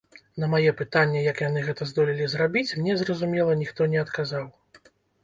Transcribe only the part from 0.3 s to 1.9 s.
На мае пытанне, як яны гэта